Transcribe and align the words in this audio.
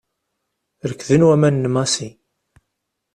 Rekden 0.89 1.25
waman 1.27 1.55
n 1.63 1.65
Massi. 1.75 2.09